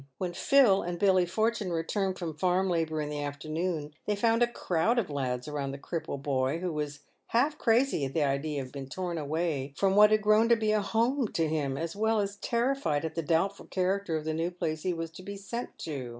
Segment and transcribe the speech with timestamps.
[0.17, 4.47] "When Phil and Billy Fortune returned from farm labour in the afternoon they found a
[4.51, 8.71] crowd of lads round the cripple boy, who was half crazy at the idea of
[8.71, 12.19] being torn away from what had grown to be a home to him, as well
[12.19, 15.77] as terrified at the doubtful character of the new place he was to be sent
[15.77, 16.09] to.